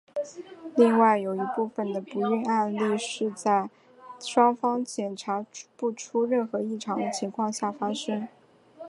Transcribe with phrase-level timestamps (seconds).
[0.75, 3.69] 另外有一部分的不孕案例是在
[4.19, 5.45] 双方检查
[5.77, 8.27] 不出任何异常的状况下发生。